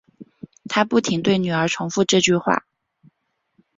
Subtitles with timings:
[0.67, 2.65] 她不停对女儿重复这句话